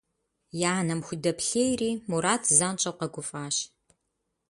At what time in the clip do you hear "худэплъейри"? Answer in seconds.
1.07-1.91